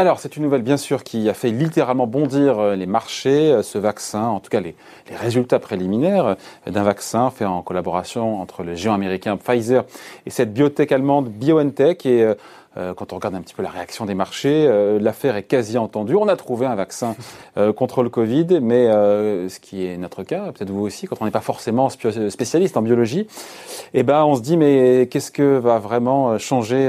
[0.00, 3.52] Alors, c'est une nouvelle, bien sûr, qui a fait littéralement bondir euh, les marchés.
[3.52, 4.76] Euh, ce vaccin, en tout cas les,
[5.14, 6.34] résultats préliminaires euh,
[6.70, 9.84] d'un vaccin fait en collaboration entre le géant américain Pfizer
[10.26, 12.06] et cette biotech allemande BioNTech.
[12.06, 12.24] Et
[12.76, 15.76] euh, quand on regarde un petit peu la réaction des marchés, euh, l'affaire est quasi
[15.76, 16.14] entendue.
[16.14, 17.16] On a trouvé un vaccin
[17.56, 21.24] euh, contre le Covid, mais ce qui est notre cas, peut-être vous aussi, quand on
[21.24, 23.26] n'est pas forcément spécialiste en biologie,
[23.94, 26.88] eh ben on se dit mais qu'est-ce que va vraiment changer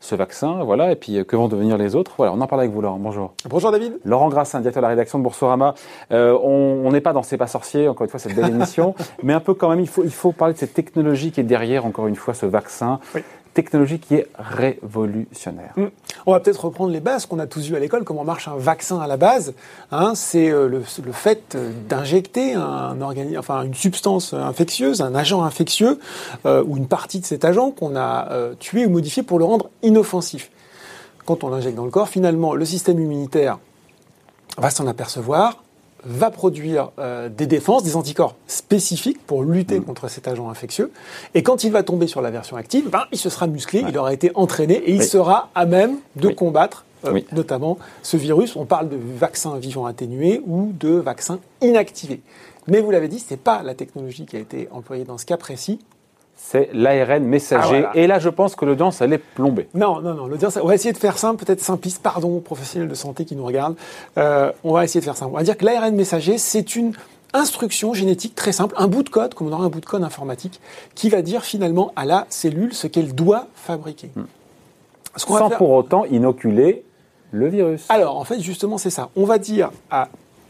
[0.00, 2.12] ce vaccin, voilà, et puis que vont devenir les autres?
[2.16, 2.98] Voilà, on en parle avec vous, Laurent.
[2.98, 3.32] Bonjour.
[3.48, 3.98] Bonjour David.
[4.04, 5.74] Laurent Grassin, directeur de la rédaction de Boursorama.
[6.10, 9.40] on n'est pas dans C'est pas sorcier, encore une fois, cette belle émission, mais un
[9.40, 12.06] peu quand même, il faut, il faut parler de cette technologie qui est derrière, encore
[12.06, 13.00] une fois, ce vaccin.
[13.14, 13.22] Oui
[13.54, 15.72] technologie qui est révolutionnaire.
[15.76, 15.86] Mm.
[16.26, 18.56] On va peut-être reprendre les bases qu'on a tous vues à l'école, comment marche un
[18.56, 19.54] vaccin à la base.
[19.90, 20.82] Hein, c'est euh, le,
[21.12, 21.56] fait
[21.88, 22.98] d'injecter un
[23.38, 25.98] enfin une substance infectieuse, un agent infectieux
[26.46, 29.44] euh, ou une partie de cet agent qu'on a euh, tué ou modifié pour le
[29.44, 30.50] rendre inoffensif.
[31.24, 33.58] Quand on l'injecte dans le corps, finalement, le système immunitaire
[34.58, 35.63] va s'en apercevoir,
[36.06, 39.84] va produire euh, des défenses, des anticorps spécifiques pour lutter mm.
[39.84, 40.90] contre cet agent infectieux.
[41.34, 43.96] Et quand il va tomber sur la version active, ben, il se sera musclé, il
[43.98, 48.56] aura été entraîné et il sera à même de combattre euh, notamment ce virus.
[48.56, 52.20] On parle de vaccin vivant atténué ou de vaccin inactivé.
[52.66, 55.26] Mais vous l'avez dit, ce n'est pas la technologie qui a été employée dans ce
[55.26, 55.78] cas précis
[56.36, 57.84] c'est l'ARN messager.
[57.86, 59.68] Ah, Et là, je pense que l'audience, elle est plombée.
[59.74, 60.26] Non, non, non.
[60.26, 63.34] L'audience, on va essayer de faire simple, peut-être simpliste, pardon aux professionnels de santé qui
[63.34, 63.76] nous regardent.
[64.18, 65.32] Euh, on va essayer de faire simple.
[65.32, 66.92] On va dire que l'ARN messager, c'est une
[67.32, 70.04] instruction génétique très simple, un bout de code, comme on aurait un bout de code
[70.04, 70.60] informatique,
[70.94, 74.10] qui va dire finalement à la cellule ce qu'elle doit fabriquer.
[74.14, 74.24] Hmm.
[75.16, 76.84] Sans pour autant inoculer
[77.32, 77.86] le virus.
[77.88, 79.10] Alors, en fait, justement, c'est ça.
[79.16, 80.08] On va dire à,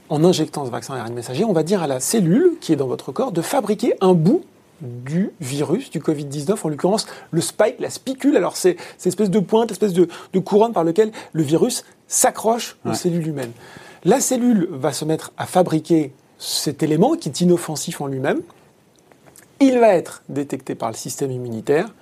[0.08, 2.86] en injectant ce vaccin ARN messager, on va dire à la cellule qui est dans
[2.86, 4.42] votre corps de fabriquer un bout
[4.80, 8.36] du virus, du Covid-19, en l'occurrence le spike, la spicule.
[8.36, 10.08] Alors c'est cette espèce de pointe, espèce de,
[10.40, 13.52] couronne par lequel le virus s'accroche aux cellules humaines.
[14.04, 18.40] La cellule va se mettre à fabriquer cet élément qui est inoffensif en lui-même.
[19.60, 21.94] Il va être détecté par le système immunitaire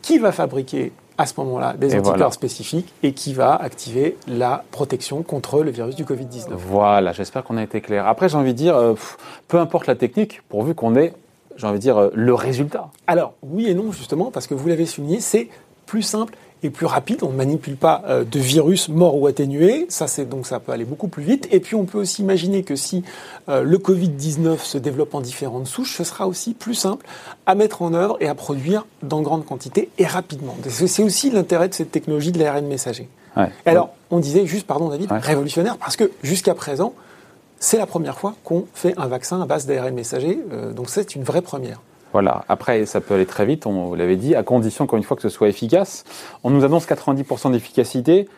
[0.00, 5.22] qui va fabriquer à ce moment-là des anticorps spécifiques et qui va activer la protection
[5.22, 6.46] contre le virus du Covid-19.
[6.52, 8.06] Voilà, j'espère qu'on a été clair.
[8.06, 8.94] Après, j'ai envie de dire, euh,
[9.46, 11.12] peu importe la technique, pourvu qu'on ait
[11.60, 14.68] j'ai envie de dire, euh, le résultat Alors, oui et non, justement, parce que vous
[14.68, 15.48] l'avez souligné, c'est
[15.86, 17.22] plus simple et plus rapide.
[17.22, 19.86] On ne manipule pas euh, de virus mort ou atténué.
[19.88, 21.48] Ça, c'est donc ça peut aller beaucoup plus vite.
[21.50, 23.02] Et puis, on peut aussi imaginer que si
[23.48, 27.06] euh, le Covid-19 se développe en différentes souches, ce sera aussi plus simple
[27.46, 30.56] à mettre en œuvre et à produire dans grande quantité et rapidement.
[30.66, 33.08] C'est aussi l'intérêt de cette technologie de l'ARN messager.
[33.36, 36.94] Et alors, on disait juste, pardon David, révolutionnaire, parce que jusqu'à présent,
[37.60, 41.14] c'est la première fois qu'on fait un vaccin à base d'ARN messager, euh, donc c'est
[41.14, 41.80] une vraie première.
[42.12, 42.44] Voilà.
[42.48, 45.16] Après, ça peut aller très vite, on vous l'avait dit, à condition, encore une fois,
[45.16, 46.04] que ce soit efficace.
[46.42, 48.28] On nous annonce 90% d'efficacité.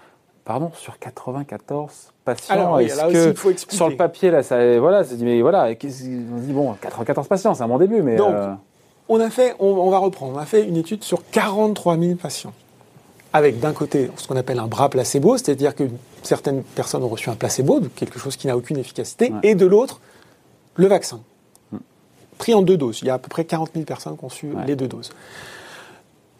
[0.44, 2.54] Pardon, sur 94 patients.
[2.54, 3.76] Alors, oui, là aussi, il faut expliquer.
[3.76, 7.62] Sur le papier, là, ça, voilà, dit, mais voilà, on dit, bon, 94 patients, c'est
[7.62, 8.16] un bon début, mais.
[8.16, 8.52] Donc, euh,
[9.08, 12.52] on a fait, on, va reprendre, on a fait une étude sur 43 000 patients
[13.32, 15.84] avec d'un côté ce qu'on appelle un bras placebo, c'est-à-dire que
[16.22, 20.00] certaines personnes ont reçu un placebo, quelque chose qui n'a aucune efficacité, et de l'autre,
[20.76, 21.20] le vaccin,
[21.72, 21.78] hmm.
[22.38, 23.00] pris en deux doses.
[23.02, 25.10] Il y a à peu près 40 000 personnes qui ont reçu les deux doses.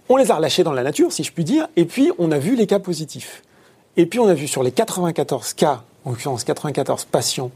[0.09, 2.39] On les a relâchés dans la nature, si je puis dire, et puis on a
[2.39, 3.43] vu les cas positifs.
[3.97, 7.51] Et puis on a vu sur les 94 cas, en l'occurrence 94 patients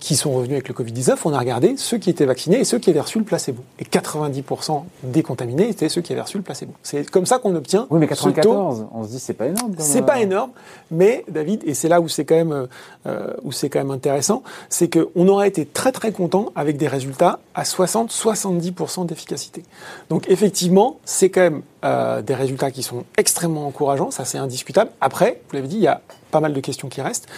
[0.00, 2.78] qui sont revenus avec le Covid-19, on a regardé ceux qui étaient vaccinés et ceux
[2.78, 3.62] qui avaient reçu le placebo.
[3.78, 6.72] Et 90% des contaminés étaient ceux qui avaient reçu le placebo.
[6.82, 7.86] C'est comme ça qu'on obtient.
[7.90, 9.74] Oui, mais 94, on se dit c'est pas énorme.
[9.78, 10.50] C'est pas énorme,
[10.90, 12.68] mais David, et c'est là où c'est quand même
[13.06, 16.88] euh, où c'est quand même intéressant, c'est qu'on aurait été très très content avec des
[16.88, 19.62] résultats à 60-70% d'efficacité.
[20.10, 24.90] Donc effectivement, c'est quand même euh, des résultats qui sont extrêmement encourageants, ça c'est indiscutable.
[25.00, 26.00] Après, vous l'avez dit, il y a
[26.34, 27.28] pas mal de questions qui restent,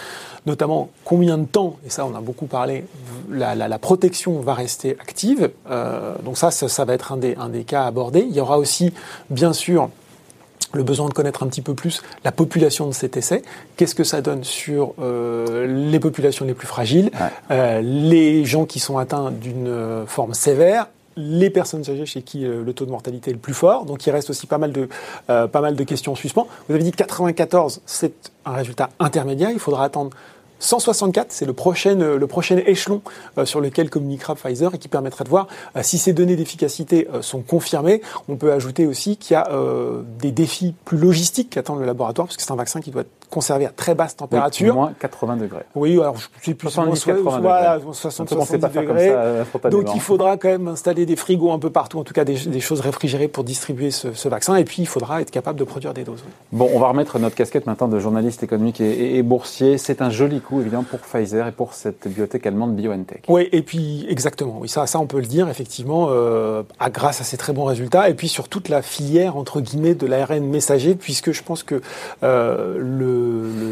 [0.46, 2.86] notamment combien de temps, et ça on a beaucoup parlé,
[3.30, 5.50] la, protection va rester active.
[5.70, 8.24] Euh, donc ça, ça, va être un des, un des cas abordés.
[8.26, 8.94] Il y aura aussi,
[9.28, 9.90] bien sûr,
[10.72, 13.42] le besoin de connaître un petit peu plus la population de cet essai.
[13.76, 17.10] Qu'est-ce que ça donne sur euh, les populations les plus fragiles,
[17.50, 22.62] euh, les gens qui sont atteints d'une forme sévère les personnes âgées chez qui euh,
[22.62, 23.84] le taux de mortalité est le plus fort.
[23.84, 24.88] Donc il reste aussi pas mal de,
[25.30, 26.46] euh, pas mal de questions en suspens.
[26.68, 29.50] Vous avez dit 94, c'est un résultat intermédiaire.
[29.50, 30.10] Il faudra attendre
[30.58, 33.02] 164, c'est le prochain, euh, le prochain échelon
[33.44, 35.48] sur lequel communiquera Pfizer et qui permettra de voir
[35.82, 38.00] si ces données d'efficacité sont confirmées.
[38.28, 39.50] On peut ajouter aussi qu'il y a
[40.18, 43.10] des défis plus logistiques qu'attend le laboratoire, parce que c'est un vaccin qui doit être
[43.30, 44.74] conservé à très basse température.
[44.74, 45.62] Oui, moins 80 degrés.
[45.74, 49.14] Oui, alors je sais plus 70, 80 voilà, 60, 70 degrés.
[49.62, 52.24] Ça, Donc il faudra quand même installer des frigos un peu partout, en tout cas
[52.24, 54.56] des, des choses réfrigérées pour distribuer ce, ce, vaccin.
[54.56, 56.24] Et puis il faudra être capable de produire des doses.
[56.52, 59.78] Bon, on va remettre notre casquette maintenant de journaliste économique et, et, boursier.
[59.78, 63.24] C'est un joli coup évidemment pour Pfizer et pour cette biotech allemande BioNTech.
[63.28, 64.58] Oui, et puis exactement.
[64.60, 67.64] Oui, ça, ça on peut le dire effectivement, euh, à, grâce à ces très bons
[67.64, 71.62] résultats, et puis sur toute la filière entre guillemets de l'ARN messager, puisque je pense
[71.62, 71.80] que
[72.22, 73.15] euh, le,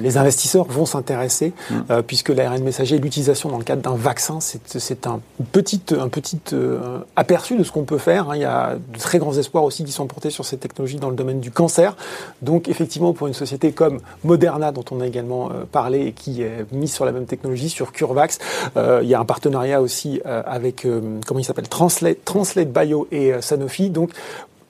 [0.03, 1.75] les investisseurs vont s'intéresser, mm.
[1.91, 5.21] euh, puisque l'ARN messager, l'utilisation dans le cadre d'un vaccin, c'est un
[5.53, 8.31] petit, un petit euh, aperçu de ce qu'on peut faire.
[8.31, 8.37] Hein.
[8.37, 11.11] Il y a de très grands espoirs aussi qui sont portés sur cette technologie dans
[11.11, 11.97] le domaine du cancer.
[12.43, 16.43] Donc effectivement, pour une société comme Moderna, dont on a également euh, parlé et qui
[16.43, 18.39] est mise sur la même technologie, sur CureVax,
[18.77, 20.87] il y a un partenariat aussi avec,
[21.27, 23.91] comment il s'appelle, Translate, Translate Bio et Sanofi.
[23.91, 24.11] Donc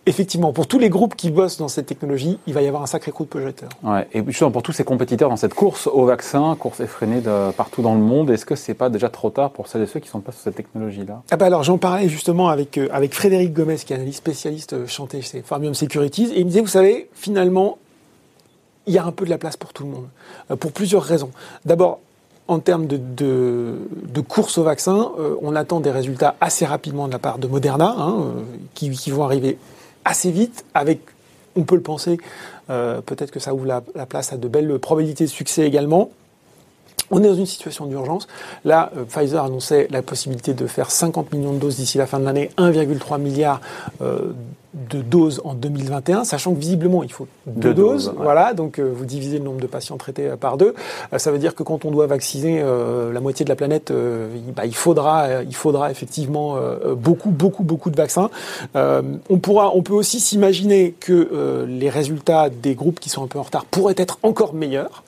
[0.06, 2.86] effectivement, pour tous les groupes qui bossent dans cette technologie, il va y avoir un
[2.86, 3.68] sacré coup de projecteur.
[3.82, 7.50] Ouais, et justement, pour tous ces compétiteurs dans cette course au vaccin, course effrénée de
[7.52, 10.00] partout dans le monde, est-ce que c'est pas déjà trop tard pour celles et ceux
[10.00, 11.22] qui sont pas sur cette technologie-là?
[11.30, 14.74] Ah bah Alors, j'en parlais justement avec, euh, avec Frédéric Gomez, qui est analyste spécialiste
[14.74, 17.78] euh, chanté chez Farmium Securities, et il me disait, vous savez, finalement,
[18.86, 20.08] il y a un peu de la place pour tout le monde,
[20.50, 21.30] euh, pour plusieurs raisons.
[21.64, 22.00] D'abord,
[22.46, 27.12] en termes de, de, de, course au vaccin, on attend des résultats assez rapidement de
[27.12, 28.16] la part de Moderna, hein,
[28.74, 29.56] qui, qui, vont arriver
[30.04, 31.00] assez vite, avec,
[31.56, 32.18] on peut le penser,
[32.70, 36.10] euh, peut-être que ça ouvre la, la, place à de belles probabilités de succès également.
[37.10, 38.26] On est dans une situation d'urgence.
[38.64, 42.18] Là, euh, Pfizer annonçait la possibilité de faire 50 millions de doses d'ici la fin
[42.18, 43.60] de l'année, 1,3 milliard
[44.00, 44.32] euh,
[44.90, 48.12] de doses en 2021, sachant que visiblement il faut deux, doses.
[48.16, 50.74] Voilà, donc euh, vous divisez le nombre de patients traités par deux.
[51.16, 54.66] Ça veut dire que quand on doit vacciner la moitié de la planète, il, bah,
[54.66, 56.58] il, faudra, il faudra effectivement
[56.96, 58.30] beaucoup, beaucoup, beaucoup de vaccins.
[58.74, 63.38] on pourra, on peut aussi s'imaginer que les résultats des groupes qui sont un peu
[63.38, 65.04] en retard pourraient être encore meilleurs.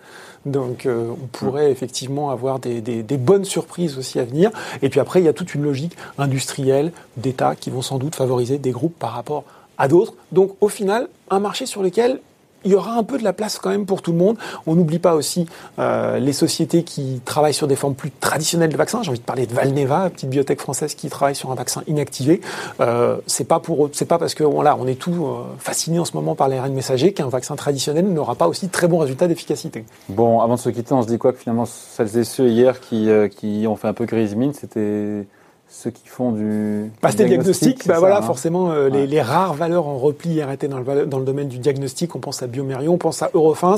[0.46, 4.50] Donc euh, on pourrait effectivement avoir des, des, des, bonnes surprises aussi à venir.
[4.81, 8.14] Et puis après, il y a toute une logique industrielle d'État qui vont sans doute
[8.14, 9.44] favoriser des groupes par rapport
[9.76, 10.14] à d'autres.
[10.31, 12.20] Donc au final, un marché sur lequel
[12.66, 14.36] il y aura un peu de la place quand même pour tout le monde.
[14.66, 15.46] On n'oublie pas aussi
[15.78, 19.02] euh, les sociétés qui travaillent sur des formes plus traditionnelles de vaccins.
[19.02, 22.40] J'ai envie de parler de Valneva, petite biotech française qui travaille sur un vaccin inactivé.
[22.80, 26.04] Euh, c'est pas pour, c'est pas parce que voilà, on est tout euh, fasciné en
[26.04, 29.28] ce moment par les RNA messagers qu'un vaccin traditionnel n'aura pas aussi très bons résultats
[29.28, 29.84] d'efficacité.
[30.08, 32.80] Bon, avant de se quitter, on se dit quoi que finalement celles et ceux hier
[32.80, 35.26] qui, euh, qui ont fait un peu grise mine, c'était
[35.68, 38.22] ceux qui font du, bah, diagnostic, diagnostic bah voilà, hein.
[38.22, 41.58] forcément, euh, les, les, rares valeurs en repli arrêtées dans le, dans le domaine du
[41.58, 42.14] diagnostic.
[42.14, 43.74] On pense à Biomérion, on pense à Eurofins,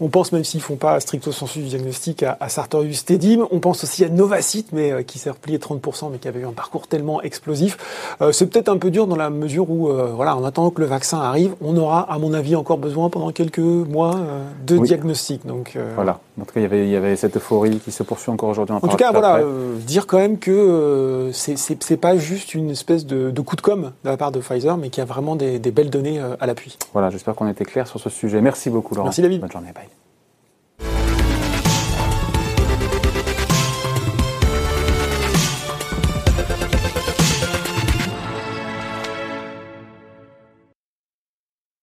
[0.00, 3.48] on pense même s'ils font pas stricto sensu du diagnostic à, à Sartorius Tedim.
[3.50, 6.46] On pense aussi à Novacite, mais euh, qui s'est replié 30%, mais qui avait eu
[6.46, 8.16] un parcours tellement explosif.
[8.20, 10.86] Euh, c'est peut-être un peu dur dans la mesure où, voilà, en attendant que le
[10.86, 14.20] vaccin arrive, on aura, à mon avis, encore besoin pendant quelques mois
[14.66, 14.86] de oui.
[14.88, 15.44] diagnostic.
[15.46, 16.20] Donc voilà.
[16.40, 18.48] En tout cas, il y avait, il y avait cette euphorie qui se poursuit encore
[18.48, 18.74] aujourd'hui.
[18.74, 19.40] En tout cas, voilà,
[19.86, 24.08] dire quand même que c'est pas juste une espèce de, de, coup de com' de
[24.10, 26.46] la part de Pfizer, mais qu'il y a vraiment des, des belles données euh, à
[26.46, 26.76] l'appui.
[26.92, 28.40] Voilà, j'espère qu'on était clair sur ce sujet.
[28.40, 29.06] Merci beaucoup, Laurent.
[29.06, 29.40] Merci, David.
[29.40, 29.72] Bonne journée.
[29.74, 29.88] Bye.